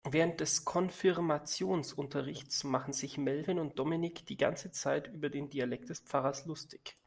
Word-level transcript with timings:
Während 0.09 0.39
des 0.39 0.65
Konfirmationsunterrichts 0.65 2.63
machten 2.63 2.91
sich 2.91 3.19
Melvin 3.19 3.59
und 3.59 3.77
Dominik 3.77 4.25
die 4.25 4.35
ganze 4.35 4.71
Zeit 4.71 5.07
über 5.13 5.29
den 5.29 5.51
Dialekt 5.51 5.89
des 5.89 5.99
Pfarrers 5.99 6.47
lustig. 6.47 6.95